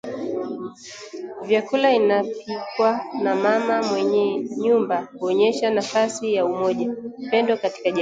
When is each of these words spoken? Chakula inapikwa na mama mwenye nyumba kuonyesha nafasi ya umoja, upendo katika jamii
Chakula 1.49 1.91
inapikwa 1.91 2.99
na 3.23 3.35
mama 3.35 3.83
mwenye 3.83 4.39
nyumba 4.61 5.07
kuonyesha 5.17 5.69
nafasi 5.69 6.33
ya 6.33 6.45
umoja, 6.45 6.91
upendo 7.27 7.57
katika 7.57 7.91
jamii 7.91 7.99